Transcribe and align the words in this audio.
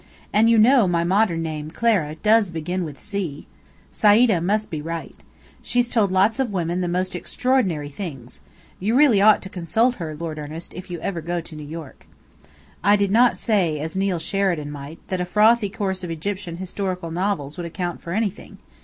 And 0.33 0.49
you 0.49 0.57
know 0.57 0.87
my 0.87 1.03
modern 1.03 1.43
name, 1.43 1.69
Clara, 1.69 2.15
does 2.23 2.49
begin 2.49 2.83
with 2.83 2.99
'C.' 2.99 3.45
Sayda 3.93 4.41
must 4.43 4.71
be 4.71 4.81
right. 4.81 5.15
She's 5.61 5.89
told 5.91 6.11
lots 6.11 6.39
of 6.39 6.51
women 6.51 6.81
the 6.81 6.87
most 6.87 7.15
extraordinary 7.15 7.89
things. 7.89 8.41
You 8.79 8.95
really 8.95 9.21
ought 9.21 9.43
to 9.43 9.47
consult 9.49 9.97
her, 9.97 10.15
Lord 10.15 10.39
Ernest, 10.39 10.73
if 10.73 10.89
you 10.89 10.99
ever 11.01 11.21
go 11.21 11.39
to 11.41 11.55
New 11.55 11.61
York." 11.61 12.07
I 12.83 12.95
did 12.95 13.11
not 13.11 13.37
say, 13.37 13.79
as 13.79 13.95
Neill 13.95 14.17
Sheridan 14.17 14.71
might, 14.71 14.97
that 15.09 15.21
a 15.21 15.23
frothy 15.23 15.69
course 15.69 16.03
of 16.03 16.09
Egyptian 16.09 16.57
historical 16.57 17.11
novels 17.11 17.57
would 17.57 17.67
account 17.67 18.01
for 18.01 18.11
anything. 18.13 18.57